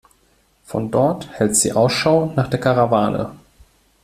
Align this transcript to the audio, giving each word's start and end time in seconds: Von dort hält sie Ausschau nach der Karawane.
Von 0.63 0.89
dort 0.89 1.29
hält 1.37 1.55
sie 1.55 1.73
Ausschau 1.73 2.33
nach 2.35 2.47
der 2.47 2.59
Karawane. 2.59 3.35